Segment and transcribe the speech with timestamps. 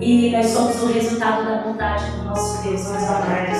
[0.00, 3.58] E nós somos o resultado da vontade do nosso Deus, meus amados.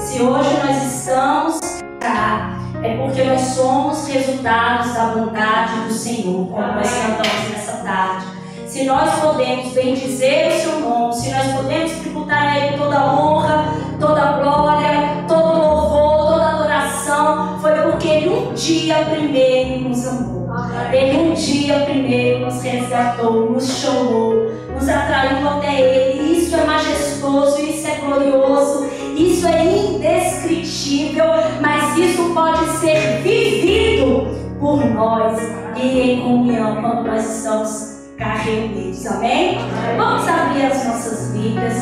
[0.00, 1.60] Se hoje nós estamos
[2.00, 8.26] cá, é porque nós somos resultados da vontade do Senhor, como nós cantamos nessa tarde.
[8.66, 13.20] Se nós podemos bendizer o seu nome, se nós podemos tributar a Ele toda a
[13.20, 13.64] honra,
[14.00, 20.48] toda a glória, todo louvor, toda adoração, foi porque Ele um dia primeiro nos amou.
[20.92, 26.38] Ele um dia primeiro nos resgatou, nos chamou, nos atraiu até Ele.
[26.38, 31.24] Isso é majestoso, isso é glorioso, isso é indescritível,
[31.60, 35.40] mas isso pode ser vivido por nós
[35.76, 39.06] e em comunhão quando nós estamos cá reunidos.
[39.06, 39.58] Amém?
[39.96, 41.74] Vamos abrir as nossas Bíblias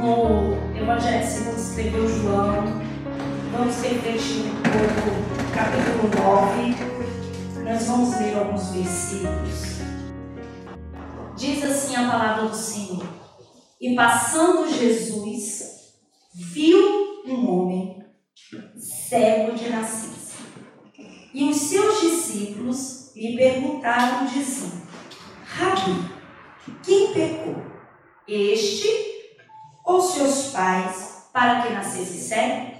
[0.00, 2.64] no Evangelho segundo escreveu João.
[3.52, 7.62] Vamos refletir um pouco, capítulo 9.
[7.64, 9.81] Nós vamos ler alguns versículos.
[11.42, 13.04] Diz assim a palavra do Senhor.
[13.80, 15.92] E passando Jesus,
[16.32, 18.06] viu um homem
[18.78, 20.36] cego de nascença.
[21.34, 24.86] E os seus discípulos lhe perguntaram, dizendo:
[25.44, 26.12] Rabi,
[26.84, 27.56] quem pecou?
[28.28, 28.86] Este
[29.84, 32.70] ou seus pais para que nascesse cego?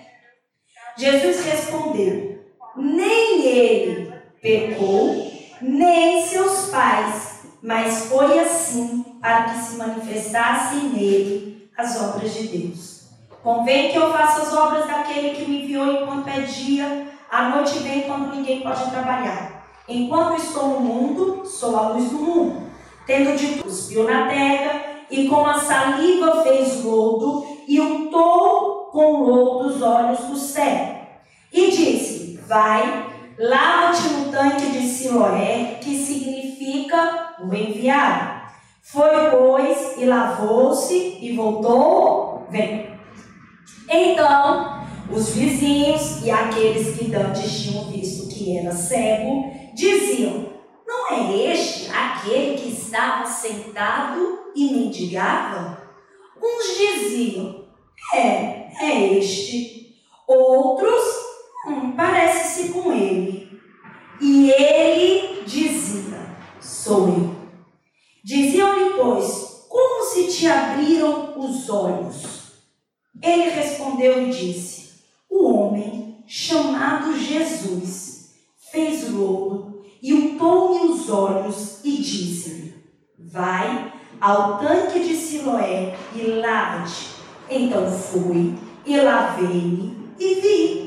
[0.96, 2.44] Jesus respondeu:
[2.76, 7.31] Nem ele pecou, nem seus pais,
[7.62, 13.02] mas foi assim para que se manifestassem nele as obras de Deus.
[13.42, 17.78] Convém que eu faça as obras daquele que me enviou enquanto é dia, a noite
[17.78, 19.64] vem quando ninguém pode trabalhar.
[19.88, 22.62] Enquanto estou no mundo, sou a luz do mundo.
[23.06, 29.68] Tendo dito, cuspiu na terra e com a saliva fez lodo e untou com lodo
[29.68, 31.00] os olhos do céu.
[31.52, 38.42] E disse: Vai, lava-te no tanque de Siloé, que significa o enviado.
[38.82, 42.90] Foi, pois, e lavou-se e voltou, vem.
[43.88, 50.52] Então, os vizinhos e aqueles que dantes tinham visto que era cego, diziam:
[50.86, 55.82] Não é este aquele que estava sentado e mendigava?
[56.42, 57.66] Uns diziam:
[58.14, 59.96] É, é este.
[60.26, 61.02] Outros,
[61.96, 63.60] parece-se com ele.
[64.20, 66.20] E ele dizia:
[66.60, 67.34] Sou eu.
[68.24, 72.42] Diziam-lhe, pois, como se te abriram os olhos?
[73.20, 78.32] Ele respondeu e disse: O homem chamado Jesus
[78.70, 82.74] fez lodo e untou-me os olhos e disse-me:
[83.18, 87.08] Vai ao tanque de Siloé e lava-te.
[87.50, 88.54] Então fui
[88.86, 90.81] e lavei-me e vi.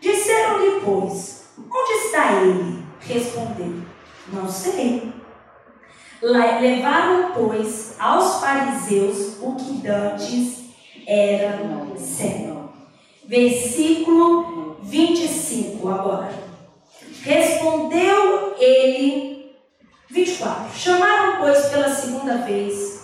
[0.00, 2.84] Disseram-lhe, pois, onde está ele?
[3.00, 3.82] Respondeu:
[4.32, 5.12] Não sei.
[6.20, 10.64] Levaram, pois, aos fariseus o que dantes
[11.06, 11.58] era
[11.96, 12.70] cego.
[13.24, 16.32] Versículo 25 agora.
[17.22, 19.52] Respondeu ele,
[20.10, 20.76] 24.
[20.76, 22.98] Chamaram, pois, pela segunda vez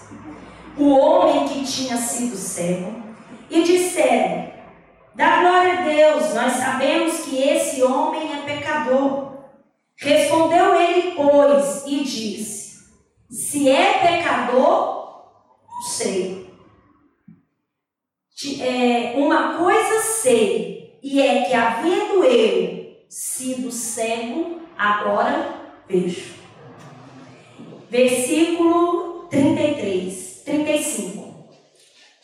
[0.76, 2.94] o homem que tinha sido cego
[3.50, 4.53] e disseram:
[5.14, 9.32] Da glória a Deus, nós sabemos que esse homem é pecador.
[9.97, 12.88] Respondeu ele, pois, e disse:
[13.30, 15.30] Se é pecador,
[15.70, 16.44] não sei.
[18.60, 25.54] É, uma coisa sei, e é que havendo eu sido cego, agora
[25.88, 26.34] vejo.
[27.88, 31.48] Versículo 33, 35.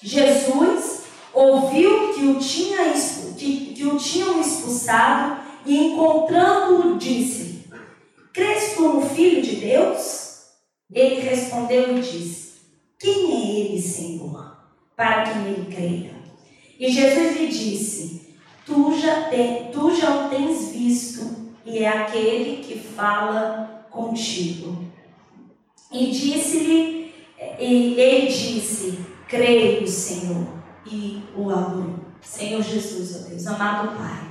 [0.03, 1.00] Jesus
[1.33, 2.93] ouviu que o, tinha,
[3.37, 7.65] que, que o tinham expulsado e encontrando-o disse:
[8.33, 10.31] Crês no Filho de Deus?
[10.93, 12.53] Ele respondeu e disse:
[12.99, 14.57] Quem é ele, Senhor,
[14.97, 16.15] para que nele creia?
[16.79, 22.63] E Jesus lhe disse: Tu já, te, tu já o tens visto, e é aquele
[22.63, 24.85] que fala contigo.
[25.93, 27.13] E disse-lhe,
[27.59, 32.01] ele disse: Creio, Senhor, e o adorou.
[32.21, 34.31] Senhor Jesus, ó Deus, amado Pai.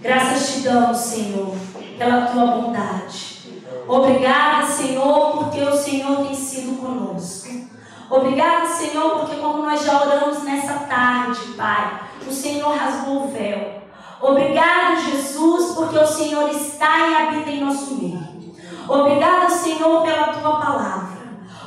[0.00, 1.54] Graças te damos, Senhor,
[1.98, 3.38] pela tua bondade.
[3.88, 7.48] Obrigada, Senhor, porque o Senhor tem sido conosco.
[8.10, 13.82] Obrigada, Senhor, porque como nós já oramos nessa tarde, Pai, o Senhor rasgou o véu.
[14.20, 18.28] Obrigado, Jesus, porque o Senhor está e habita em nosso meio.
[18.88, 21.07] Obrigada, Senhor, pela tua palavra.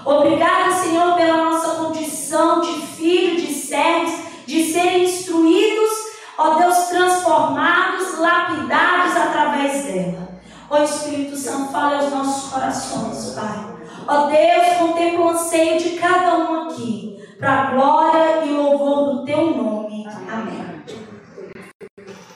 [0.03, 4.13] Obrigada, Senhor, pela nossa condição de filho, de servos,
[4.48, 5.92] de serem instruídos,
[6.38, 10.42] ó Deus, transformados, lapidados através dela.
[10.69, 13.71] Ó Espírito Santo, fale aos nossos corações, Pai.
[14.07, 17.12] Ó Deus, contempla o anseio de cada um aqui.
[17.39, 20.07] para a glória e louvor do teu nome.
[20.31, 20.83] Amém.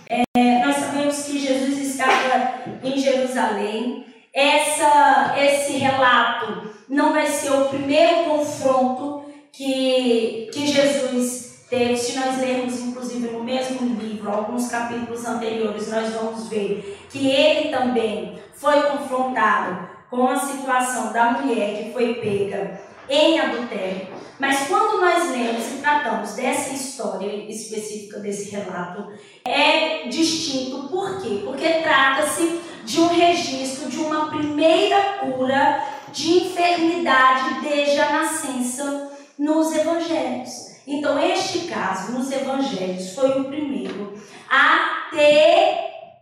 [0.09, 2.53] É, nós sabemos que Jesus estava
[2.83, 4.05] em Jerusalém.
[4.33, 11.97] Essa, esse relato não vai ser o primeiro confronto que, que Jesus teve.
[11.97, 17.69] Se nós lermos, inclusive, no mesmo livro, alguns capítulos anteriores, nós vamos ver que ele
[17.69, 22.79] também foi confrontado com a situação da mulher que foi pega
[23.09, 24.07] em adultério.
[24.37, 29.07] Mas quando nós lemos e tratamos dessa história específica desse relato,
[29.45, 30.89] é distinto.
[30.89, 31.41] Por quê?
[31.45, 35.83] Porque trata-se de um registro de uma primeira cura
[36.15, 40.73] de enfermidade desde a nascença nos evangelhos.
[40.87, 44.13] Então, este caso nos evangelhos foi o primeiro
[44.49, 45.77] a ter,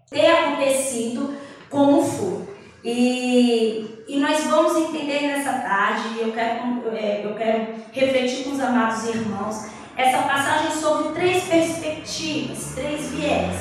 [0.09, 1.37] ter acontecido
[1.69, 2.41] como foi.
[2.83, 8.59] E, e nós vamos entender nessa tarde, eu quero, é, eu quero refletir com os
[8.59, 13.55] amados irmãos, essa passagem sobre três perspectivas, três viés.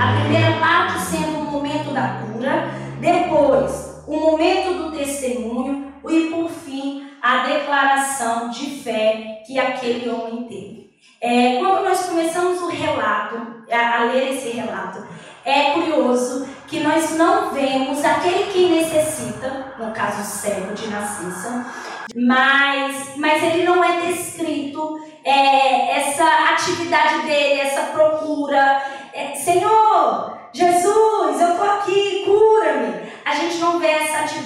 [0.00, 6.48] A primeira parte sendo o momento da cura, depois o momento do testemunho e por
[6.48, 10.90] fim a declaração de fé que aquele homem teve.
[11.20, 15.04] É, quando nós começamos o relato, a, a ler esse relato,
[15.44, 21.66] é curioso que nós não vemos aquele que necessita, no caso cego de nascença,
[22.14, 28.82] mas, mas ele não é descrito é, essa atividade dele, essa procura.
[29.12, 33.06] É, Senhor, Jesus, eu estou aqui, cura-me.
[33.24, 33.78] A gente não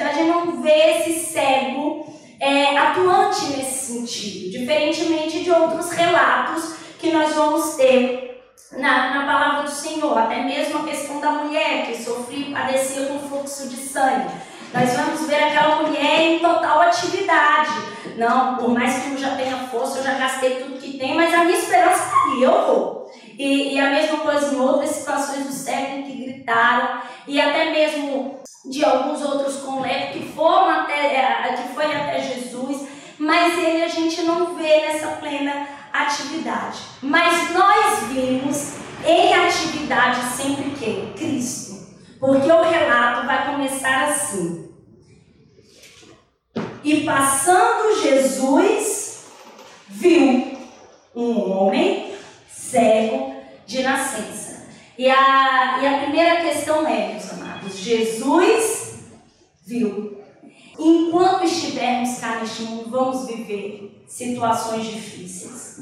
[0.00, 2.06] atividade, a gente não vê esse cego
[2.41, 8.43] é, atuante nesse sentido, diferentemente de outros relatos que nós vamos ter
[8.73, 13.06] na, na palavra do Senhor, até mesmo a questão da mulher que sofria e padecia
[13.06, 14.31] com fluxo de sangue.
[14.73, 17.73] Nós vamos ver aquela mulher em total atividade.
[18.17, 21.35] Não, por mais que eu já tenha força, eu já gastei tudo que tem, mas
[21.35, 23.11] a minha esperança está ali, eu vou.
[23.40, 28.38] E, e, a mesma coisa em outras situações do século que gritaram, e até mesmo
[28.70, 32.87] de alguns outros com lepra que foram até, é, que foi até Jesus,
[33.19, 36.81] mas ele a gente não vê nessa plena atividade.
[37.00, 38.75] Mas nós vimos
[39.06, 41.14] em atividade sempre quem?
[41.14, 41.81] Cristo.
[42.20, 44.70] Porque o relato vai começar assim.
[46.84, 49.25] E passando Jesus,
[49.88, 50.58] viu
[51.16, 52.10] um homem
[52.70, 53.34] cego
[53.67, 54.67] de nascença.
[54.96, 58.94] E a, e a primeira questão é, meus amados, Jesus
[59.67, 60.20] viu.
[60.78, 65.81] Enquanto estivermos cá neste mundo, vamos viver situações difíceis,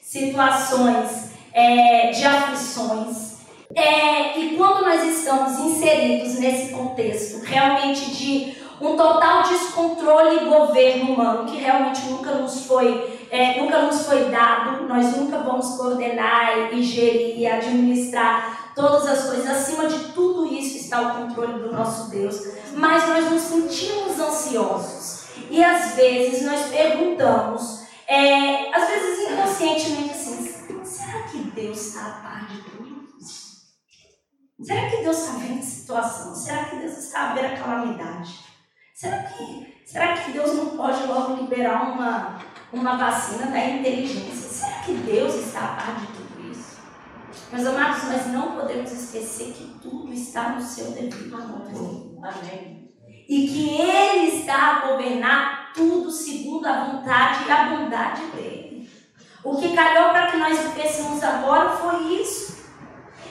[0.00, 3.38] situações é, de aflições.
[3.74, 11.12] É, e quando nós estamos inseridos nesse contexto realmente de um total descontrole e governo
[11.12, 16.72] humano que realmente nunca nos foi é, nunca nos foi dado, nós nunca vamos coordenar
[16.72, 19.46] e gerir, administrar todas as coisas.
[19.48, 22.36] Acima de tudo isso está o controle do nosso Deus.
[22.74, 30.84] Mas nós nos sentimos ansiosos e às vezes nós perguntamos, é, às vezes inconscientemente assim,
[30.84, 32.78] será que Deus está a par de tudo?
[34.60, 36.34] Será que Deus está vendo a situação?
[36.34, 38.40] Será que Deus está a ver a calamidade?
[38.92, 42.40] Será que, será que Deus não pode logo liberar uma,
[42.72, 44.48] uma vacina da inteligência?
[44.48, 46.78] Será que Deus está a par de tudo isso?
[47.52, 52.18] Meus amados, nós não podemos esquecer que tudo está no seu devido controle.
[52.22, 52.92] Amém.
[53.28, 58.90] E que Ele está a governar tudo segundo a vontade e a bondade dele.
[59.44, 62.58] O que calhou para que nós vivêssemos agora foi isso.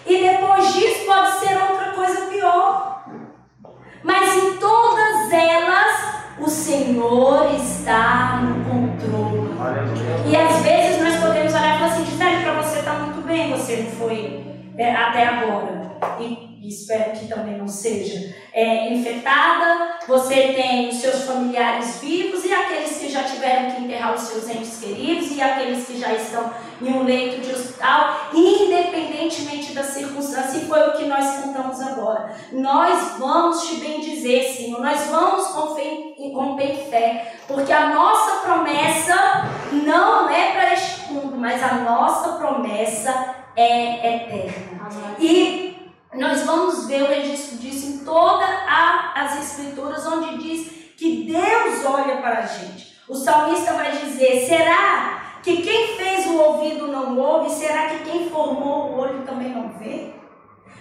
[0.06, 3.06] E depois disso pode ser outra coisa pior.
[4.04, 8.57] Mas em todas elas, o Senhor está no
[14.84, 15.88] até agora.
[16.20, 20.00] E e espero que também não seja é, infectada.
[20.08, 24.50] Você tem os seus familiares vivos e aqueles que já tiveram que enterrar os seus
[24.50, 30.58] entes queridos e aqueles que já estão em um leito de hospital, independentemente da circunstância,
[30.58, 32.36] e foi o que nós cantamos agora.
[32.52, 36.58] Nós vamos te bendizer, Senhor, nós vamos com fé, com
[36.90, 44.16] fé, porque a nossa promessa não é para este mundo, mas a nossa promessa é
[44.16, 44.88] eterna.
[45.20, 45.67] E
[46.18, 48.50] nós vamos ver o registro disso em todas
[49.16, 52.98] as escrituras, onde diz que Deus olha para a gente.
[53.08, 57.52] O salmista vai dizer: será que quem fez o ouvido não ouve?
[57.52, 60.14] Será que quem formou o olho também não vê?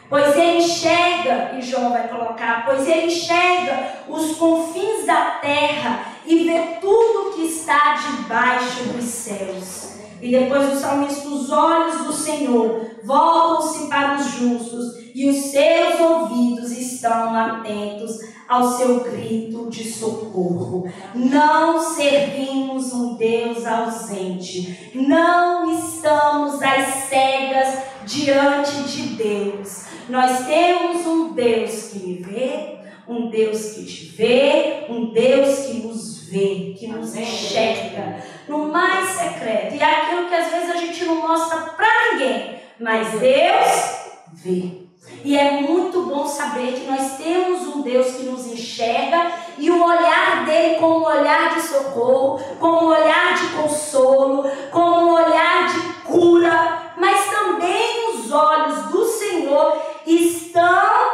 [0.08, 6.44] Pois ele enxerga, e João vai colocar, pois ele enxerga os confins da terra e
[6.44, 9.96] vê tudo que está debaixo dos céus.
[10.22, 15.98] E depois o salmista, os olhos do Senhor voltam-se para os justos e os seus
[15.98, 20.92] ouvidos estão atentos ao seu grito de socorro.
[21.14, 29.86] Não servimos um Deus ausente, não estamos às cegas diante de Deus.
[30.10, 32.76] Nós temos um Deus que me vê,
[33.08, 39.08] um Deus que te vê, um Deus que nos vê, que nos enxerga no mais
[39.16, 39.76] secreto.
[39.76, 43.96] E é aquilo que às vezes a gente não mostra para ninguém, mas Deus
[44.44, 44.85] vê.
[45.26, 49.84] E é muito bom saber que nós temos um Deus que nos enxerga e o
[49.84, 55.66] olhar dele como um olhar de socorro, como um olhar de consolo, como um olhar
[55.66, 61.10] de cura, mas também os olhos do Senhor estão,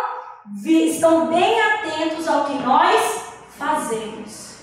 [0.63, 3.23] estão bem atentos ao que nós
[3.59, 4.59] fazemos.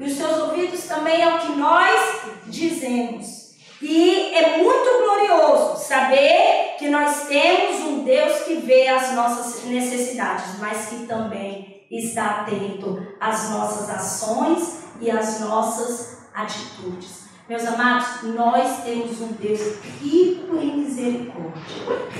[0.00, 3.47] E os seus ouvidos também ao que nós dizemos.
[3.80, 10.58] E é muito glorioso saber que nós temos um Deus que vê as nossas necessidades,
[10.58, 17.28] mas que também está atento às nossas ações e às nossas atitudes.
[17.48, 19.60] Meus amados, nós temos um Deus
[20.02, 21.62] rico em misericórdia,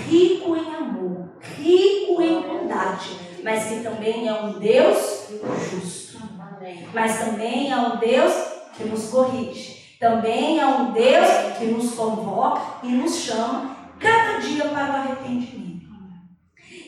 [0.08, 5.28] rico em amor, rico em bondade, mas que também é um Deus
[5.70, 6.18] justo.
[6.94, 8.32] Mas também é um Deus
[8.76, 11.28] que nos corrige também é um Deus
[11.58, 15.88] que nos convoca e nos chama cada dia para o arrependimento.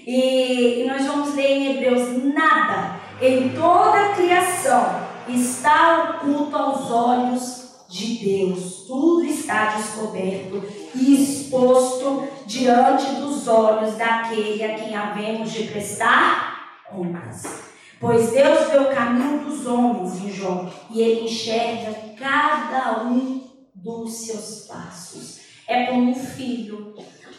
[0.06, 6.90] E, e nós vamos ler em Hebreus: nada em toda a criação está oculto aos
[6.90, 8.84] olhos de Deus.
[8.86, 10.62] Tudo está descoberto
[10.94, 17.69] e exposto diante dos olhos daquele a quem havemos de prestar contas.
[18.00, 24.14] Pois Deus vê o caminho dos homens em João e ele enxerga cada um dos
[24.14, 25.40] seus passos.
[25.68, 26.94] É como um filho.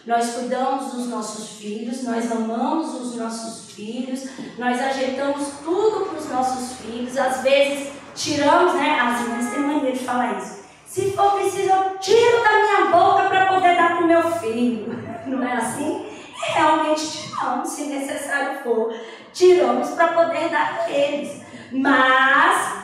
[0.05, 6.29] Nós cuidamos dos nossos filhos, nós amamos os nossos filhos, nós ajeitamos tudo para os
[6.29, 7.17] nossos filhos.
[7.17, 8.99] Às vezes tiramos, né?
[8.99, 10.61] As mães têm mania de falar isso.
[10.85, 14.93] Se for preciso, eu tiro da minha boca para poder dar para o meu filho.
[15.25, 16.10] Não é assim?
[16.53, 18.93] Realmente tiramos, se necessário for
[19.33, 21.41] tiramos para poder dar a eles.
[21.71, 22.83] Mas,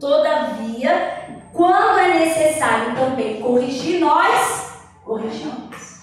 [0.00, 4.72] todavia, quando é necessário também corrigir, nós
[5.04, 6.00] corrigimos.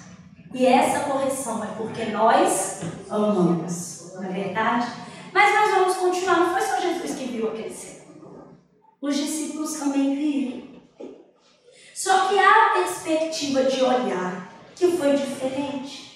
[0.53, 4.87] E essa correção é porque nós amamos, não é verdade?
[5.33, 8.01] Mas nós vamos continuar, não foi só Jesus que viu aquele.
[9.01, 10.71] Os discípulos também viram.
[11.95, 16.10] Só que a perspectiva de olhar que foi diferente.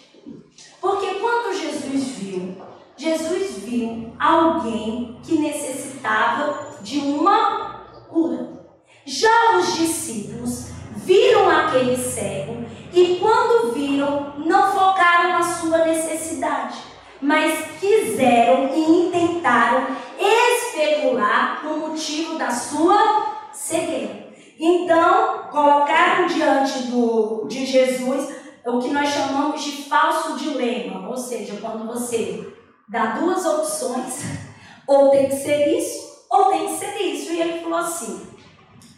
[0.86, 2.56] Porque quando Jesus viu
[2.96, 8.68] Jesus viu alguém que necessitava de uma cura.
[9.04, 12.63] Já os discípulos viram aquele cego
[12.94, 16.77] e, quando viram, não focaram na sua necessidade,
[17.20, 19.88] mas quiseram e intentaram
[20.20, 24.27] especular no motivo da sua cegueira.
[24.60, 31.57] Então, colocaram diante do, de Jesus o que nós chamamos de falso dilema, ou seja,
[31.62, 32.51] quando você
[32.89, 34.24] dá duas opções,
[34.88, 37.31] ou tem que ser isso, ou tem que ser isso.
[37.31, 38.27] E ele falou assim,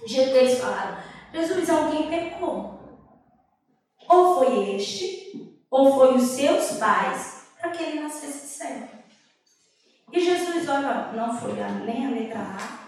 [0.02, 0.98] eles falaram,
[1.34, 2.78] Jesus, alguém pecou.
[4.08, 8.88] Ou foi este, ou foi os seus pais, para que ele nascesse cego.
[10.12, 11.54] E Jesus, olha, não foi
[11.86, 12.88] nem a letra A,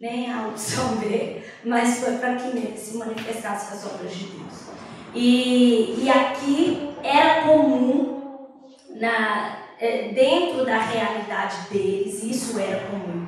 [0.00, 4.91] nem a opção B, mas foi para que nele se manifestasse as obras de Deus.
[5.14, 8.38] E, e aqui era comum
[8.90, 13.26] na, é, dentro da realidade deles, isso era comum.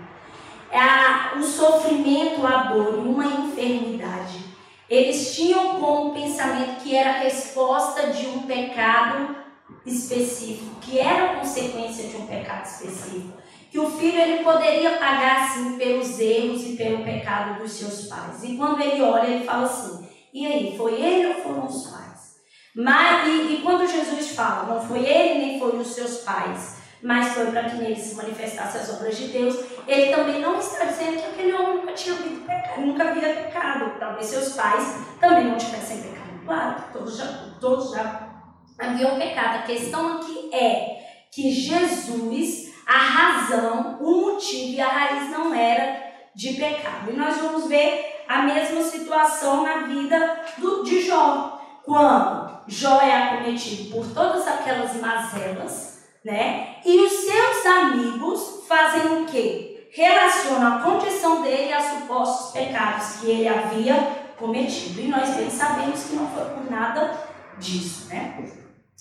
[0.70, 4.44] É o sofrimento, a dor uma enfermidade.
[4.88, 9.36] Eles tinham como pensamento que era a resposta de um pecado
[9.84, 13.38] específico, que era consequência de um pecado específico.
[13.70, 18.44] Que o filho ele poderia pagar sim pelos erros e pelo pecado dos seus pais.
[18.44, 22.34] E quando ele olha, ele fala assim: e aí, foi ele ou foram os pais?
[22.74, 27.34] Mas, e, e, quando Jesus fala, não foi ele nem foi os seus pais, mas
[27.34, 31.22] foi para que nele se manifestassem as obras de Deus, ele também não está dizendo
[31.22, 33.96] que aquele homem nunca tinha pecado, nunca havia pecado.
[34.00, 36.44] Talvez seus pais também não tivessem pecado.
[36.44, 37.26] Claro, todos já,
[37.60, 38.28] todos já
[38.76, 39.58] haviam pecado.
[39.60, 46.02] A questão aqui é que Jesus, a razão, o motivo e a raiz não era
[46.34, 47.12] de pecado.
[47.12, 51.61] E nós vamos ver a mesma situação na vida do, de Jó.
[51.85, 56.76] Quando Jó é acometido por todas aquelas mazelas, né?
[56.85, 59.75] E os seus amigos fazem o quê?
[59.95, 63.95] relaciona a condição dele a supostos pecados que ele havia
[64.37, 65.00] cometido.
[65.00, 67.16] E nós bem sabemos que não foi por nada
[67.59, 68.45] disso, né?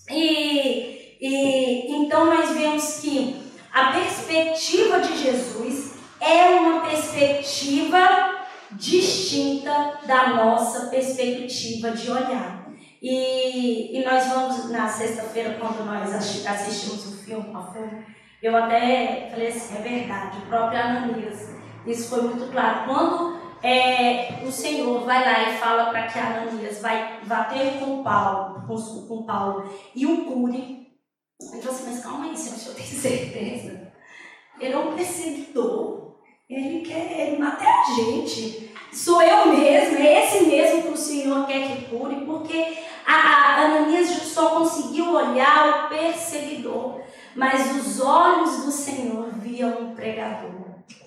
[0.10, 3.42] E, e então nós vemos que
[3.74, 8.33] a perspectiva de Jesus é uma perspectiva
[8.76, 12.72] distinta da nossa perspectiva de olhar.
[13.02, 17.54] E, e nós vamos, na sexta-feira, quando nós assistimos o filme,
[18.42, 21.50] eu até falei assim, é verdade, o próprio Ananias,
[21.86, 22.86] isso foi muito claro.
[22.86, 28.68] Quando é, o Senhor vai lá e fala para que Ananias vai bater com Paulo,
[28.68, 30.84] com, com Paulo e o cure,
[31.52, 33.92] ele falou assim, mas calma aí, senhor, o senhor tem certeza?
[34.60, 36.03] Ele é um perseguidor.
[36.54, 38.72] Ele quer ele matar a gente.
[38.92, 43.66] Sou eu mesmo, é esse mesmo que o Senhor quer que cure, porque a, a
[43.66, 47.02] Ananias só conseguiu olhar o perseguidor,
[47.36, 50.52] mas os olhos do Senhor viam um pregador.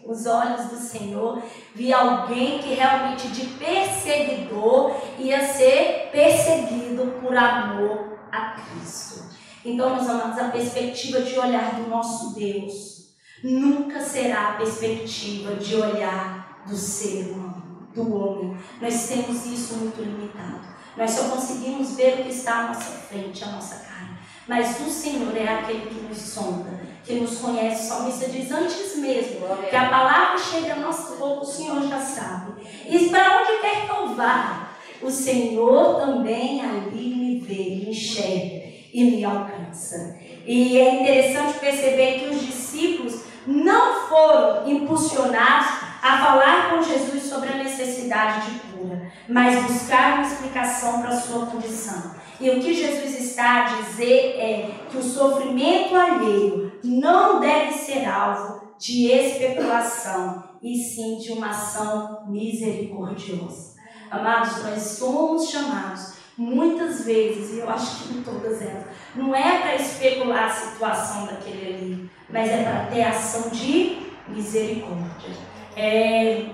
[0.04, 1.40] Os olhos do Senhor
[1.76, 9.24] via alguém que realmente de perseguidor ia ser perseguido por amor a Cristo.
[9.64, 12.95] Então, meus amados, a perspectiva de olhar do nosso Deus
[13.42, 18.56] nunca será a perspectiva de olhar do ser humano, do homem.
[18.80, 20.66] Nós temos isso muito limitado.
[20.96, 24.16] Nós só conseguimos ver o que está à nossa frente, a nossa carne.
[24.48, 27.84] Mas o Senhor é aquele que nos sonda, que nos conhece.
[27.84, 32.00] O salmista diz antes mesmo que a palavra chega ao nosso corpo, o Senhor já
[32.00, 32.62] sabe.
[32.88, 34.70] E para onde quer que eu vá,
[35.02, 40.18] o Senhor também ali me vê, me enxerga e me alcança.
[40.46, 45.68] E é interessante perceber que os discípulos não foram impulsionados
[46.02, 51.20] a falar com Jesus sobre a necessidade de cura, mas buscaram uma explicação para a
[51.20, 52.14] sua condição.
[52.38, 58.04] E o que Jesus está a dizer é que o sofrimento alheio não deve ser
[58.06, 63.76] alvo de especulação, e sim de uma ação misericordiosa.
[64.10, 68.84] Amados, nós somos chamados muitas vezes, e eu acho que em todas elas,
[69.16, 73.98] não é para especular a situação daquele ali, mas é para ter ação de
[74.28, 75.30] misericórdia.
[75.76, 76.46] É,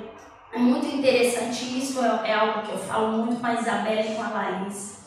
[0.53, 4.15] é muito interessante isso, é, é, algo que eu falo muito com a Isabela e
[4.15, 5.01] com a Laís.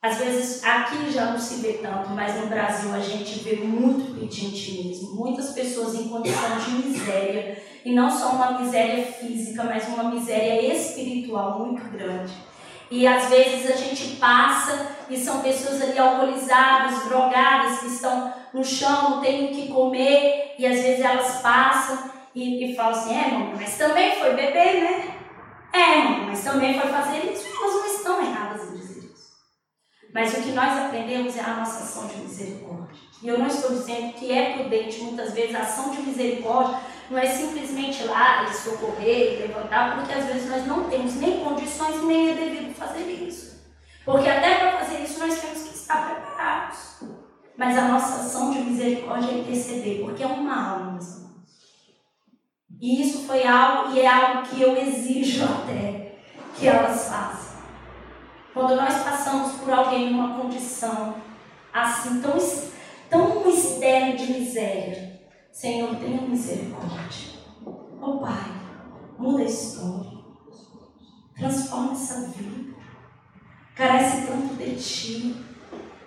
[0.00, 4.14] Às vezes aqui já não se vê tanto, mas no Brasil a gente vê muito
[4.14, 5.16] pedinte mesmo.
[5.16, 10.72] Muitas pessoas em condição de miséria, e não só uma miséria física, mas uma miséria
[10.72, 12.32] espiritual muito grande.
[12.90, 18.64] E às vezes a gente passa e são pessoas ali alcoolizadas, drogadas, que estão no
[18.64, 23.14] chão, não têm o que comer, e às vezes elas passam e, e falam assim:
[23.14, 25.14] é, mas também foi beber, né?
[25.72, 27.46] É, mas também foi fazer isso.
[27.60, 28.67] Elas não estão erradas.
[30.12, 32.96] Mas o que nós aprendemos é a nossa ação de misericórdia.
[33.22, 37.18] E eu não estou dizendo que é prudente, muitas vezes, a ação de misericórdia não
[37.18, 42.02] é simplesmente lá e socorrer e levantar, porque às vezes nós não temos nem condições
[42.04, 43.58] nem é devido fazer isso.
[44.04, 46.78] Porque até para fazer isso nós temos que estar preparados.
[47.56, 51.28] Mas a nossa ação de misericórdia é interceder, porque é uma alma, meus.
[52.80, 56.14] E isso foi algo, e é algo que eu exijo até
[56.56, 57.47] que elas façam.
[58.58, 61.14] Quando nós passamos por alguém numa condição
[61.72, 62.36] assim, tão,
[63.08, 65.20] tão externa de miséria,
[65.52, 67.38] Senhor, tenha misericórdia.
[68.02, 68.50] Oh Pai,
[69.16, 70.10] muda a história.
[71.36, 72.74] Transforma essa vida.
[73.76, 75.36] Carece tanto de Ti.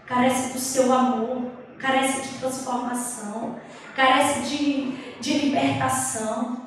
[0.06, 1.52] Carece do Seu amor.
[1.80, 3.56] Carece de transformação.
[3.96, 6.61] Carece de, de libertação.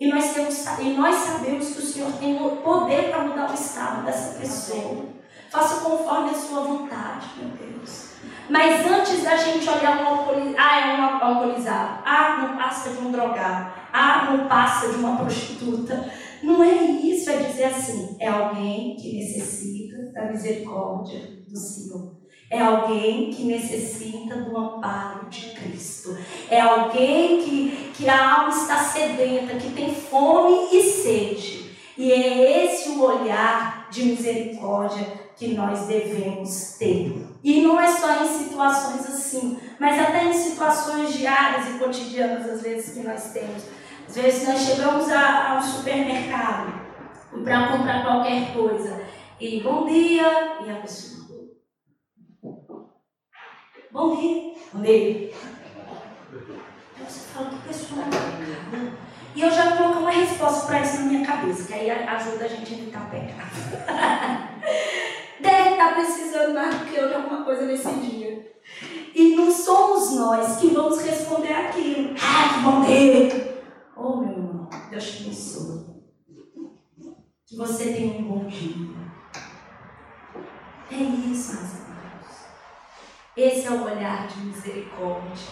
[0.00, 3.54] E nós, temos, e nós sabemos que o Senhor tem o poder para mudar o
[3.54, 5.06] estado dessa pessoa.
[5.50, 8.10] Faça conforme a sua vontade, meu Deus.
[8.48, 12.98] Mas antes da gente olhar um alcoolizado, ah, é um alcoolizado, ah, não passa de
[12.98, 16.12] um drogado, ah, não passa de uma prostituta.
[16.44, 22.17] Não é isso, é dizer assim, é alguém que necessita da misericórdia do Senhor.
[22.50, 26.16] É alguém que necessita do amparo de Cristo.
[26.50, 31.76] É alguém que, que a alma está sedenta, que tem fome e sede.
[31.96, 35.06] E é esse o olhar de misericórdia
[35.36, 37.26] que nós devemos ter.
[37.44, 42.62] E não é só em situações assim, mas até em situações diárias e cotidianas, às
[42.62, 43.64] vezes, que nós temos.
[44.08, 46.72] Às vezes nós chegamos a, supermercado
[47.44, 49.02] para comprar qualquer coisa.
[49.38, 51.17] E bom dia, e a pessoa.
[53.90, 54.54] Dia.
[54.72, 55.32] Bom dia.
[56.98, 58.02] Você fala que pessoa
[59.34, 62.48] E eu já coloco uma resposta para isso na minha cabeça, que aí ajuda a
[62.48, 63.48] gente a evitar pecado.
[65.40, 68.52] deve estar precisando mais do que eu de alguma coisa nesse dia.
[69.14, 72.14] E não somos nós que vamos responder aquilo.
[72.20, 73.58] Ah, que bom dia!
[73.96, 75.86] Oh, meu irmão, Deus te abençoe.
[77.46, 78.98] Que você tenha um bom dia.
[80.90, 81.87] É isso, irmãos.
[83.38, 85.46] Esse é o olhar de misericórdia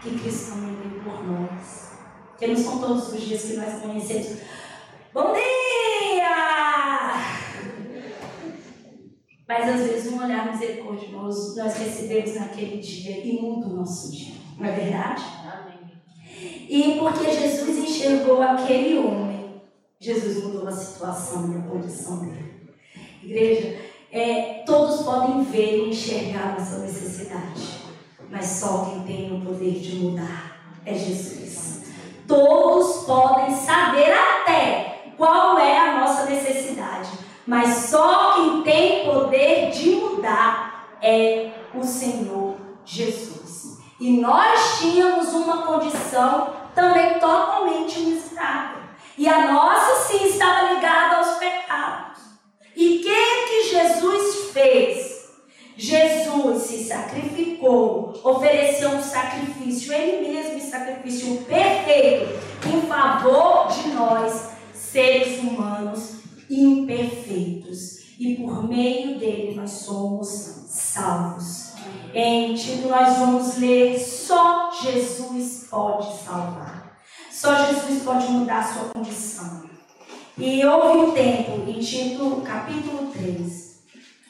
[0.00, 1.92] que Cristo também tem por nós.
[2.38, 4.40] Que não são todos os dias que nós conhecemos.
[5.12, 6.34] Bom dia!
[9.46, 14.36] Mas às vezes um olhar misericordioso nós recebemos naquele dia e muda o nosso dia.
[14.58, 15.22] Não é verdade?
[15.44, 16.66] Amém.
[16.70, 19.60] E porque Jesus enxergou aquele homem,
[20.00, 22.72] Jesus mudou a situação e a condição dele.
[23.22, 23.85] Igreja,
[24.16, 27.80] é, todos podem ver e enxergar a nossa necessidade,
[28.30, 31.84] mas só quem tem o poder de mudar é Jesus.
[32.26, 37.10] Todos podem saber até qual é a nossa necessidade,
[37.46, 43.78] mas só quem tem poder de mudar é o Senhor Jesus.
[43.98, 48.82] E nós tínhamos uma condição também totalmente miserável.
[49.16, 52.15] E a nossa sim estava ligada aos pecados.
[52.76, 55.16] E o que que Jesus fez?
[55.78, 65.38] Jesus se sacrificou, ofereceu um sacrifício, ele mesmo, sacrifício perfeito, em favor de nós, seres
[65.40, 66.16] humanos
[66.50, 67.96] imperfeitos.
[68.18, 70.28] E por meio dele nós somos
[70.68, 71.72] salvos.
[72.14, 76.96] Em Tito nós vamos ler: só Jesus pode salvar.
[77.30, 79.55] Só Jesus pode mudar a sua condição.
[80.38, 81.80] E houve um tempo, em
[82.42, 83.78] capítulo 3,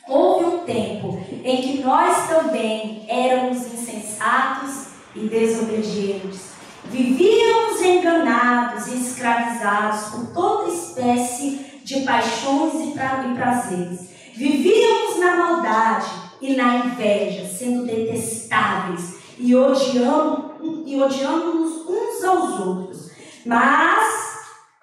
[0.09, 6.51] houve um tempo em que nós também éramos insensatos e desobedientes.
[6.85, 12.93] Vivíamos enganados e escravizados por toda espécie de paixões e
[13.35, 14.09] prazeres.
[14.33, 16.07] Vivíamos na maldade
[16.41, 20.55] e na inveja, sendo detestáveis e odiando
[20.87, 23.11] e odiando-nos uns aos outros.
[23.45, 24.36] Mas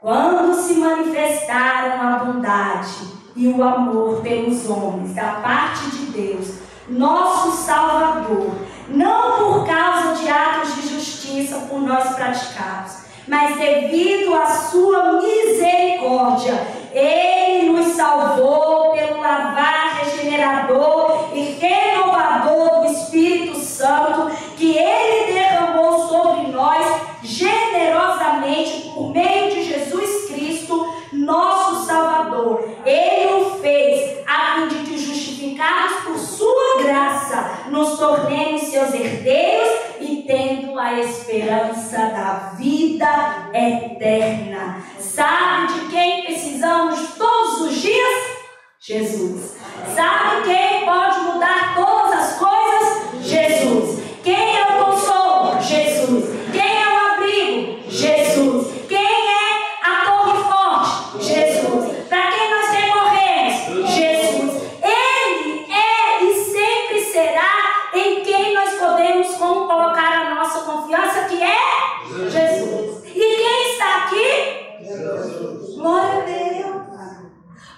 [0.03, 2.93] quando se manifestaram a bondade
[3.37, 6.55] e o amor pelos homens da parte de Deus,
[6.89, 8.51] nosso Salvador,
[8.89, 12.97] não por causa de atos de justiça por nós praticados,
[13.29, 23.57] mas devido à sua misericórdia, ele nos salvou pelo lavar regenerador e renovador do Espírito
[23.57, 32.69] Santo que ele derramou sobre nós generosamente por meio de Jesus Cristo, nosso Salvador.
[32.85, 39.69] Ele o fez a fim de que, justificados por sua graça, nos tornemos seus herdeiros
[39.99, 44.83] e tendo a esperança da vida eterna.
[44.99, 48.33] Sabe de quem precisamos todos os dias?
[48.79, 49.55] Jesus.
[49.95, 53.23] Sabe quem pode mudar todas as coisas?
[53.23, 54.03] Jesus.
[54.23, 55.61] Quem é o consolo?
[55.61, 56.25] Jesus.
[56.51, 57.89] Quem é o abrigo?
[57.89, 58.67] Jesus.
[58.87, 61.23] Quem é a torre forte?
[61.25, 62.07] Jesus.
[62.07, 63.89] Para quem nós recorremos?
[63.89, 64.63] Jesus.
[64.81, 72.29] Ele é e sempre será em quem nós podemos colocar a nossa confiança, que é
[72.29, 73.03] Jesus.
[73.05, 74.85] E quem está aqui?
[74.85, 75.75] Jesus.
[75.75, 76.53] Glória a Deus.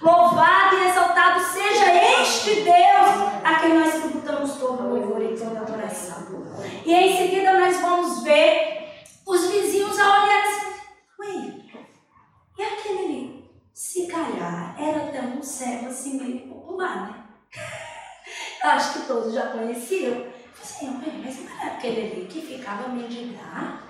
[0.02, 5.58] Louvado e exaltado seja este Deus a quem nós tributamos todo o louvor e toda
[5.58, 6.46] a adoração.
[6.84, 8.76] E em seguida nós vamos ver
[9.26, 10.66] os vizinhos a olhar assim,
[11.18, 11.54] ué,
[12.58, 13.50] e aquele ali?
[13.72, 15.42] Se calhar era até um
[16.40, 17.24] popular, né?
[18.62, 20.26] Eu acho que todos já conheciam.
[20.60, 20.88] Assim,
[21.22, 23.86] mas não era aquele ali que ficava mendigar?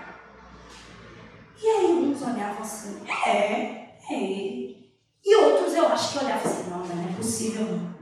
[1.59, 4.93] E aí uns olhavam assim, é, é ele.
[5.25, 7.97] E outros eu acho que olhavam assim, não, não é possível não.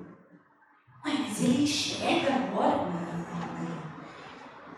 [1.03, 2.89] Mas ele enxerga agora?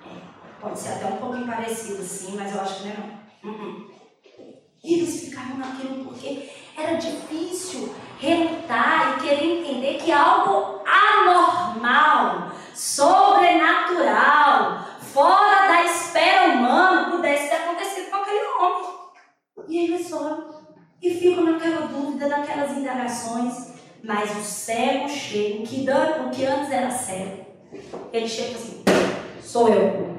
[0.06, 2.97] É, pode ser até um pouquinho parecido assim, mas eu acho que não é
[3.43, 3.51] não.
[3.51, 3.89] Uhum.
[4.84, 15.68] Eles ficaram naquilo porque era difícil relutar e querer entender que algo anormal, sobrenatural, fora
[15.68, 18.90] da esfera humana pudesse ter acontecido com aquele homem.
[19.68, 20.54] E eles olham
[21.02, 23.76] e ficam naquela dúvida, naquelas indagações.
[24.04, 25.84] Mas o cego chega, o que,
[26.26, 27.44] o que antes era cego,
[28.13, 28.84] ele chega assim:
[29.42, 30.16] sou eu.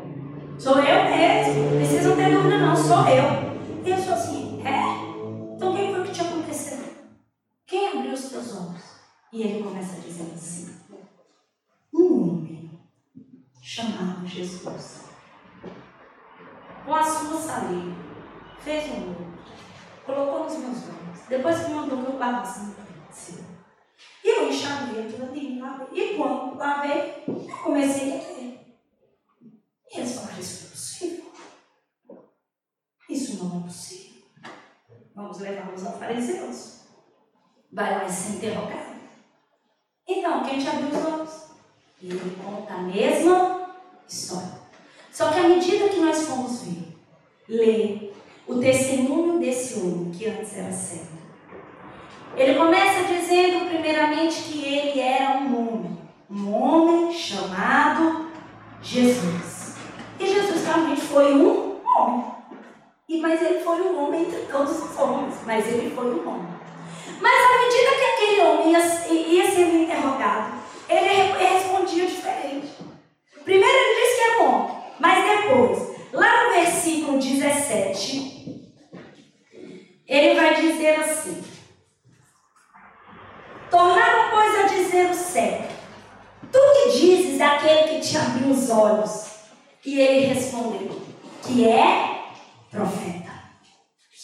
[0.59, 1.77] Sou eu mesmo.
[1.77, 3.25] Precisa não ter dúvida, não, sou eu.
[3.85, 5.08] E eu sou assim: é?
[7.69, 8.83] Quem abriu os teus olhos?
[9.31, 10.75] E ele começa a dizer assim:
[11.93, 12.81] um homem
[13.63, 15.05] chamado Jesus,
[16.83, 17.95] com a sua saliva,
[18.61, 19.39] fez um outro,
[20.07, 22.75] colocou nos meus olhos, depois que mandou que eu guardasse no
[24.25, 25.89] E eu enxaguei aquilo ali, lavei.
[25.93, 28.79] E quando lavei, eu comecei a ver.
[29.93, 31.33] E eles falaram: Isso não é possível.
[33.11, 34.23] Isso não é possível.
[35.15, 36.88] vamos levá-los aos fariseus.
[37.73, 38.99] Vai lá ser interrogado.
[40.07, 41.49] Então, quem te abriu os olhos?
[42.03, 43.71] Ele conta a mesma
[44.09, 44.59] história.
[45.11, 46.97] Só que à medida que nós fomos ver,
[47.49, 48.15] ler
[48.47, 51.19] o testemunho desse homem que antes era cego,
[52.37, 55.99] ele começa dizendo, primeiramente, que ele era um homem,
[56.31, 58.31] um homem chamado
[58.81, 59.77] Jesus.
[60.21, 62.25] E Jesus realmente foi um homem.
[63.09, 66.58] E, mas ele foi um homem entre todos os homens, mas ele foi um homem.
[67.21, 72.69] Mas à medida que aquele homem ia, ia sendo interrogado, ele respondia diferente.
[73.45, 75.79] Primeiro ele disse que um homem, mas depois,
[76.13, 78.39] lá no versículo 17,
[80.07, 81.45] ele vai dizer assim:
[83.71, 85.75] Tornaram, pois, a dizer o certo:
[86.51, 89.27] Tu que dizes daquele que te abriu os olhos?
[89.85, 91.01] E ele respondeu:
[91.43, 92.25] Que é
[92.71, 93.33] profeta.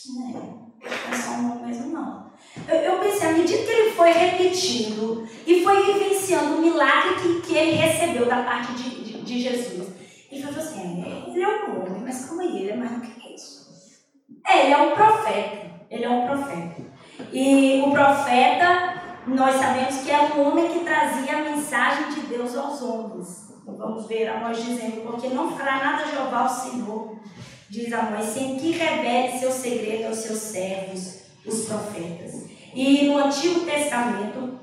[0.06, 0.72] Não
[1.10, 2.32] é só um mesmo, não.
[2.68, 7.40] Eu, eu, pensei, à medida que ele foi repetindo e foi vivenciando o milagre que,
[7.42, 9.88] que ele recebeu da parte de, de, de Jesus,
[10.30, 13.34] ele falou assim: é, ele é um homem, mas como ele é mais do que
[13.34, 13.64] isso?
[14.46, 15.64] É, ele é um profeta.
[15.90, 16.82] Ele é um profeta.
[17.32, 22.56] E o profeta nós sabemos que era um homem que trazia a mensagem de Deus
[22.56, 23.54] aos homens.
[23.66, 27.16] Vamos ver a nós dizendo, porque não fará nada Jeová ao Senhor,
[27.70, 32.53] diz a mãe, sem que revele seu segredo aos seus servos, os profetas.
[32.74, 34.58] E no Antigo Testamento,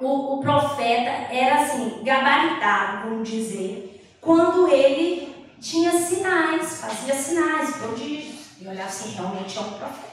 [0.00, 8.60] o, o profeta era assim, gabaritado, vamos dizer, quando ele tinha sinais, fazia sinais, prodígios,
[8.60, 10.10] e olhava assim, realmente é um profeta.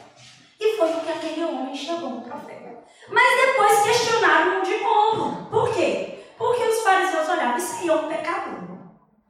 [0.60, 2.77] E foi o que aquele homem chamou um profeta.
[3.10, 5.49] Mas depois questionaram de novo.
[5.49, 6.19] Por quê?
[6.38, 8.77] Porque os fariseus olhavam, isso aí é um pecador.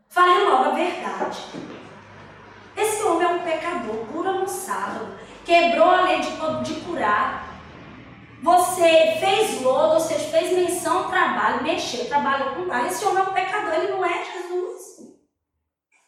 [0.09, 1.39] Fale logo a verdade.
[2.75, 6.29] Esse homem é um pecador, cura no sábado, quebrou a lei de,
[6.63, 7.46] de curar.
[8.77, 12.87] Você fez lodo, ou seja, fez menção trabalho, mexeu, trabalhou com nada.
[12.87, 14.99] Esse homem é um pecador, ele não é Jesus.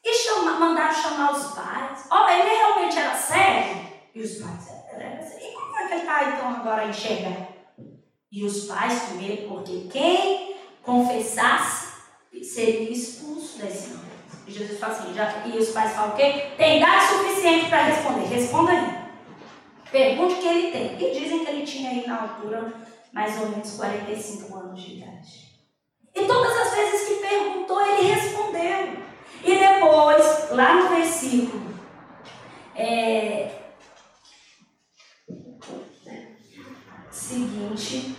[0.05, 2.05] E chama, mandaram chamar os pais.
[2.12, 3.88] Ó, oh, ele realmente era cego?
[4.13, 5.19] E os pais eram.
[5.41, 7.47] E como é que ele está então agora a enxergar?
[8.32, 12.03] E os pais com ele, porque quem confessasse
[12.43, 14.10] seria expulso da sinagoga.
[14.45, 16.51] E Jesus fala assim, já, e os pais falam o quê?
[16.55, 18.27] Tem idade suficiente para responder.
[18.27, 18.98] Responda aí.
[19.91, 20.95] Pergunte o que ele tem.
[20.95, 22.73] E dizem que ele tinha aí na altura
[23.12, 25.49] mais ou menos 45 anos de idade.
[26.15, 29.10] E todas as vezes que perguntou, ele respondeu.
[29.43, 31.69] E depois, lá no versículo
[32.75, 33.52] é,
[37.12, 38.15] seguinte,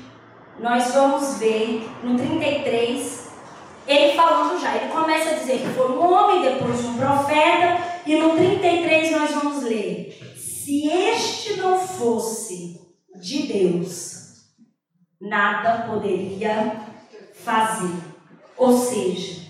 [0.58, 3.30] nós vamos ver no 33,
[3.86, 8.16] ele falando já, ele começa a dizer que foi um homem, depois um profeta, e
[8.16, 10.29] no 33 nós vamos ler:
[10.70, 12.80] se este não fosse
[13.16, 14.44] de Deus,
[15.20, 16.80] nada poderia
[17.34, 17.92] fazer.
[18.56, 19.48] Ou seja,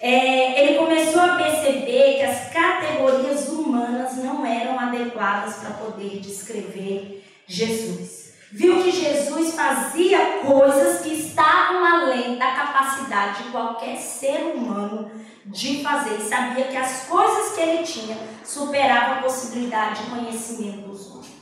[0.00, 7.22] é, ele começou a perceber que as categorias humanas não eram adequadas para poder descrever
[7.46, 8.23] Jesus
[8.54, 15.10] viu que Jesus fazia coisas que estavam além da capacidade de qualquer ser humano
[15.46, 16.18] de fazer.
[16.18, 21.34] E sabia que as coisas que ele tinha superavam a possibilidade de conhecimento dos homens.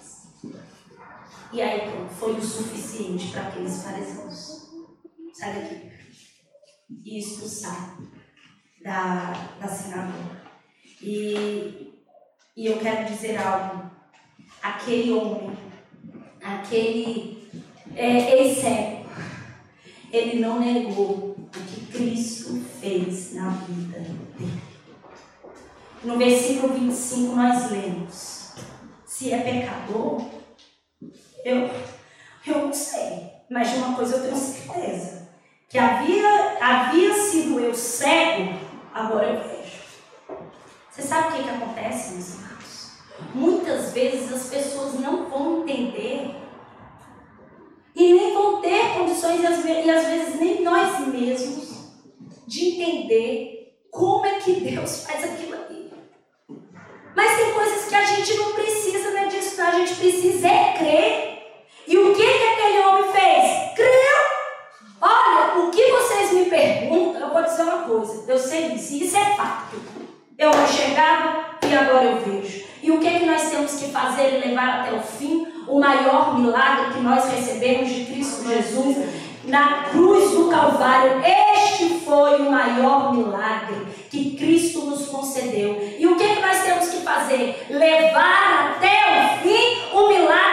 [1.53, 4.71] E aí pronto, foi o suficiente para aqueles fariseus.
[5.35, 5.93] Sai daqui.
[7.05, 7.99] E expulsar
[8.83, 10.41] da, da sinagoga.
[11.03, 11.93] E,
[12.57, 13.91] e eu quero dizer algo.
[14.63, 15.72] Aquele homem
[16.43, 17.49] aquele
[17.95, 19.07] é, ex-cego,
[20.13, 24.63] ele não negou o que Cristo fez na vida dele.
[26.05, 28.53] No versículo 25 nós lemos:
[29.07, 30.23] se é pecador,
[31.45, 31.71] eu,
[32.47, 35.29] eu não sei, mas de uma coisa eu tenho certeza:
[35.69, 38.59] que havia, havia sido eu cego,
[38.93, 39.83] agora eu vejo.
[40.91, 42.53] Você sabe o que, que acontece, meus irmãos?
[43.35, 46.35] Muitas vezes as pessoas não vão entender
[47.95, 48.61] e nem vão
[49.41, 51.73] e às vezes nem nós mesmos,
[52.47, 55.93] de entender como é que Deus faz aquilo ali.
[57.15, 61.33] Mas tem coisas que a gente não precisa né, disso, a gente precisa é crer.
[61.87, 63.75] E o que, que aquele homem fez?
[63.75, 64.13] Creu!
[65.01, 69.17] Olha, o que vocês me perguntam, eu vou dizer uma coisa, eu sei disso, isso
[69.17, 69.77] é fato.
[70.39, 72.65] Eu não enxergava e agora eu vejo.
[72.83, 75.42] E o que, é que nós temos que fazer e levar até o fim?
[75.67, 78.97] O maior milagre que nós recebemos de Cristo Jesus
[79.45, 81.21] na cruz do Calvário.
[81.55, 85.97] Este foi o maior milagre que Cristo nos concedeu.
[85.99, 87.67] E o que, é que nós temos que fazer?
[87.71, 90.53] Levar até o fim o milagre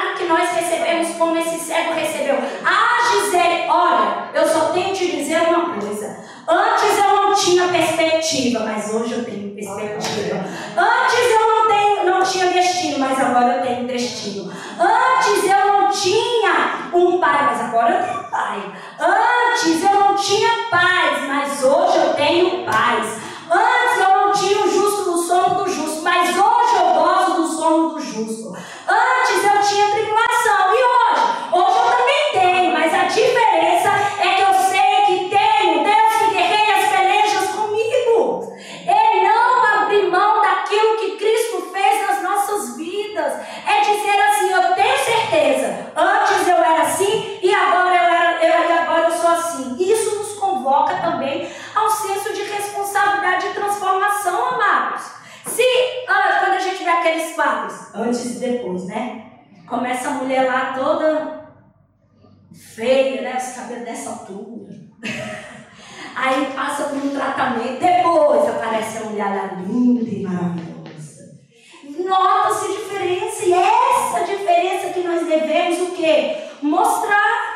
[1.69, 2.35] cego recebeu.
[2.65, 6.17] Ah, Gisele, olha, eu só tenho que te dizer uma coisa.
[6.49, 10.43] Antes eu não tinha perspectiva, mas hoje eu tenho perspectiva.
[10.75, 14.51] Antes eu não, tenho, não tinha destino, mas agora eu tenho destino.
[14.79, 18.73] Antes eu não tinha um pai, mas agora eu tenho pai.
[18.99, 23.19] Antes eu não tinha paz, mas hoje eu tenho paz.
[23.51, 27.47] Antes eu não tinha o justo no sono do justo, mas hoje eu gosto do
[27.47, 28.55] sono do justo.
[28.87, 34.41] Antes eu tinha tribulação e hoje, hoje eu também tenho, mas a diferença é que
[34.41, 38.53] eu sei que tenho Deus que guerreia as pelejas comigo.
[38.85, 43.33] É não abrir mão daquilo que Cristo fez nas nossas vidas.
[43.67, 45.91] É dizer assim, eu tenho certeza.
[45.95, 49.75] Antes eu era assim e agora eu era, eu, e agora eu sou assim.
[49.79, 55.19] Isso nos convoca também ao senso de responsabilidade e transformação, amados.
[55.45, 55.63] Se,
[56.07, 59.25] ah, quando a gente vê aqueles quadros, antes e depois, né?
[59.67, 61.53] Começa a mulher lá toda
[62.75, 63.37] feia, né?
[63.37, 64.73] Os cabelos dessa altura.
[66.15, 71.39] Aí passa por um tratamento, depois aparece a mulher lá linda e maravilhosa.
[71.97, 76.37] Nota-se diferença, e essa diferença que nós devemos o quê?
[76.61, 77.49] Mostrar.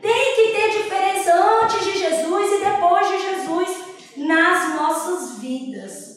[0.00, 3.84] Tem que ter diferença antes de Jesus e depois de Jesus
[4.16, 6.12] nas nossas vidas.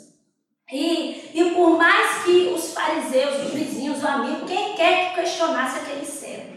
[0.72, 5.80] E, e por mais que os fariseus, os vizinhos, o amigo, quem quer que questionasse
[5.80, 6.54] aquele cego,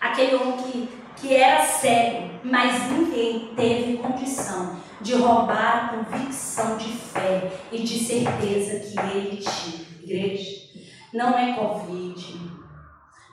[0.00, 6.88] aquele homem que, que era cego, mas ninguém teve condição de roubar a convicção de
[6.96, 9.84] fé e de certeza que ele tinha.
[10.02, 10.62] Igreja,
[11.12, 12.40] não é Covid,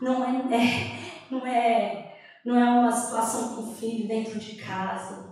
[0.01, 0.99] não é, é,
[1.29, 5.31] não é, não é uma situação com o filho dentro de casa,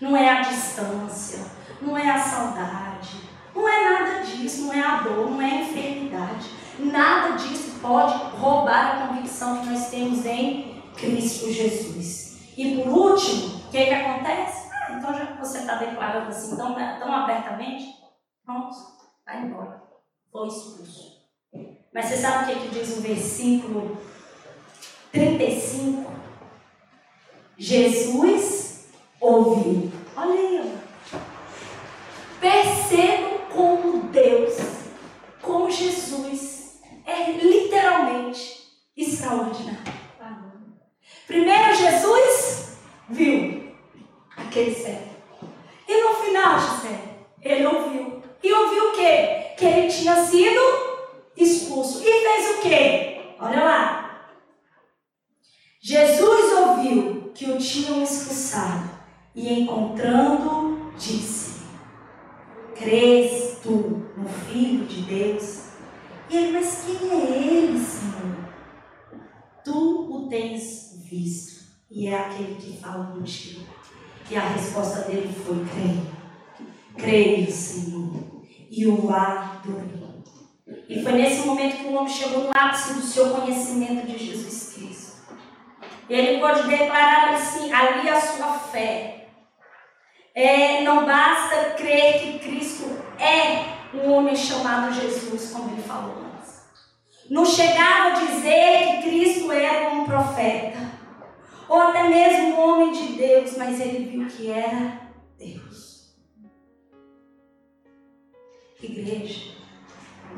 [0.00, 1.46] não é a distância,
[1.80, 3.16] não é a saudade,
[3.54, 6.65] não é nada disso, não é a dor, não é a enfermidade.
[6.78, 12.38] Nada disso pode roubar a convicção que nós temos em Cristo Jesus.
[12.56, 14.68] E por último, o que, que acontece?
[14.72, 17.94] Ah, então já que você está declarando assim tão, tão abertamente,
[18.44, 18.74] pronto,
[19.24, 19.82] vai embora.
[20.30, 21.16] Foi expulso.
[21.92, 23.96] Mas você sabe o que, que diz o versículo
[25.12, 26.12] 35?
[27.56, 29.90] Jesus ouviu.
[30.14, 30.72] Olha aí,
[31.14, 31.18] ó.
[32.38, 34.56] Percebam como Deus,
[35.40, 36.55] como Jesus,
[37.16, 39.96] é literalmente extraordinário.
[41.26, 42.76] Primeiro Jesus
[43.08, 43.74] viu
[44.36, 45.16] aquele cego.
[45.88, 47.00] E no final, José,
[47.42, 48.22] ele ouviu.
[48.42, 49.54] E ouviu o quê?
[49.56, 50.60] Que ele tinha sido
[51.36, 52.00] expulso.
[52.00, 53.34] E fez o quê?
[53.40, 54.28] Olha lá.
[55.80, 58.90] Jesus ouviu que o tinham expulsado
[59.34, 61.62] e encontrando, disse:
[62.74, 65.65] Crês tu no Filho de Deus?
[66.28, 68.36] E ele, mas quem é ele, Senhor?
[69.64, 73.66] Tu o tens visto, e é aquele que fala contigo.
[74.30, 76.06] E a resposta dele foi: creio,
[76.96, 80.06] creio, Senhor, e o adorei.
[80.88, 84.72] E foi nesse momento que o homem chegou no ápice do seu conhecimento de Jesus
[84.74, 85.16] Cristo.
[86.08, 89.28] Ele pode declarar assim, ali a sua fé.
[90.34, 92.84] É, não basta crer que Cristo
[93.18, 96.60] é um homem chamado Jesus, como ele falou antes.
[97.30, 100.78] Não chegava a dizer que Cristo era um profeta,
[101.68, 105.00] ou até mesmo um homem de Deus, mas ele viu que era
[105.38, 106.14] Deus.
[108.82, 109.52] Igreja,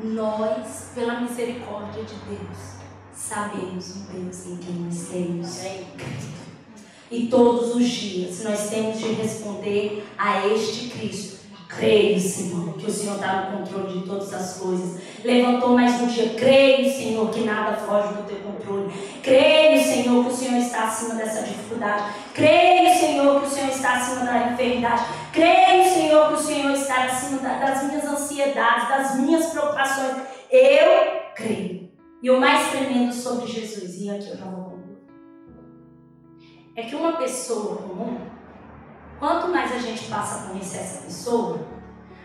[0.03, 2.79] nós, pela misericórdia de Deus,
[3.13, 5.61] sabemos o Deus em quem nós temos.
[7.11, 11.38] E todos os dias nós temos de responder a este Cristo.
[11.69, 14.99] Creio, Senhor, que o Senhor está no controle de todas as coisas.
[15.23, 16.33] Levantou mais um dia.
[16.33, 18.91] Creio, Senhor, que nada foge do teu controle.
[19.21, 22.11] Creio, Senhor, que o Senhor está acima dessa dificuldade.
[22.33, 25.05] Creio, Senhor, que o Senhor está acima da enfermidade.
[25.31, 30.17] Creio, Senhor, que o Senhor está acima das minhas ansiedades, das minhas preocupações.
[30.49, 31.89] Eu creio.
[32.21, 34.69] E o mais tremendo sobre Jesus, e aqui eu já vou
[36.79, 38.17] é que uma pessoa comum,
[39.19, 41.59] quanto mais a gente passa a conhecer essa pessoa,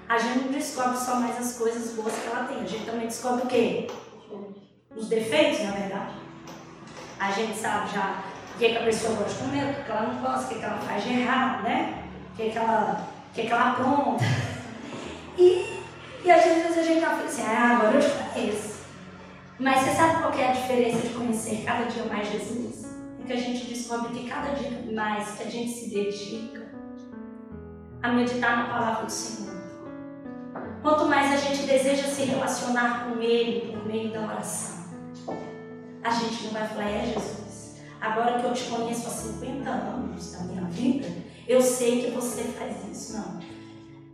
[0.08, 3.06] a gente não descobre só mais as coisas boas que ela tem, a gente também
[3.06, 3.86] descobre o quê?
[4.94, 6.14] Os defeitos, na verdade.
[7.18, 8.22] A gente sabe já
[8.54, 10.54] o que, que a pessoa gosta de comer, o que ela não gosta, o que,
[10.54, 12.04] que ela faz de errado, né?
[12.32, 14.24] O que, que, ela, o que, que ela apronta.
[15.36, 15.80] E,
[16.24, 18.84] e às vezes a gente já fala assim, ah, agora eu te conheço.
[19.58, 22.84] Mas você sabe qual é a diferença de conhecer cada dia mais Jesus?
[23.26, 26.63] que a gente descobre que cada dia mais que a gente se dedica
[28.04, 29.54] a meditar na palavra do Senhor,
[30.82, 34.84] quanto mais a gente deseja se relacionar com Ele por meio da oração,
[36.02, 37.76] a gente não vai falar, é Jesus.
[37.98, 41.08] agora que eu te conheço há 50 anos da minha vida,
[41.48, 43.16] eu sei que você faz isso.
[43.16, 43.40] Não.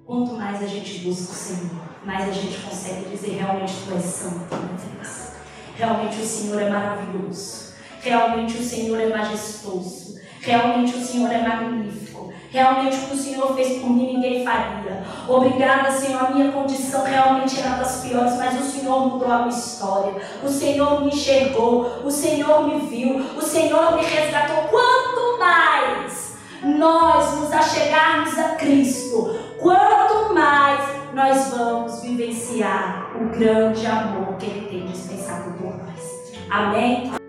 [0.06, 4.04] Quanto mais a gente busca o Senhor, mais a gente consegue dizer realmente tu és
[4.04, 5.32] santo, meu Deus.
[5.76, 7.72] Realmente o Senhor é maravilhoso.
[8.00, 10.20] Realmente o Senhor é majestoso.
[10.40, 12.09] Realmente o Senhor é magnífico.
[12.52, 15.04] Realmente o que o Senhor fez por mim ninguém faria.
[15.28, 16.24] Obrigada, Senhor.
[16.24, 20.14] A minha condição realmente era das piores, mas o Senhor mudou a minha história.
[20.42, 22.02] O Senhor me enxergou.
[22.04, 23.24] O Senhor me viu.
[23.36, 24.64] O Senhor me resgatou.
[24.64, 30.80] Quanto mais nós nos achegarmos a Cristo, quanto mais
[31.14, 36.34] nós vamos vivenciar o grande amor que Ele tem dispensado por nós.
[36.50, 37.19] Amém?